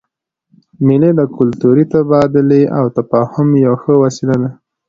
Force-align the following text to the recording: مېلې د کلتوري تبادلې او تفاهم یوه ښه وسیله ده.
مېلې 0.85 1.11
د 1.15 1.21
کلتوري 1.37 1.85
تبادلې 1.93 2.63
او 2.77 2.85
تفاهم 2.97 3.49
یوه 3.65 3.77
ښه 3.83 3.93
وسیله 4.03 4.35
ده. 4.41 4.49